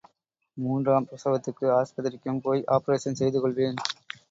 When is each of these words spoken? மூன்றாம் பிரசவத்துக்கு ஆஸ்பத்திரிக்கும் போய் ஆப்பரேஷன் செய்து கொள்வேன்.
மூன்றாம் 0.57 1.07
பிரசவத்துக்கு 1.09 1.67
ஆஸ்பத்திரிக்கும் 1.75 2.41
போய் 2.41 2.65
ஆப்பரேஷன் 2.71 3.19
செய்து 3.21 3.39
கொள்வேன். 3.41 3.79